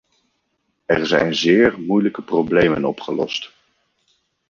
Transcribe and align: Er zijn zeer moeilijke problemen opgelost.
Er 0.85 1.05
zijn 1.07 1.35
zeer 1.35 1.79
moeilijke 1.79 2.21
problemen 2.21 2.85
opgelost. 2.85 3.51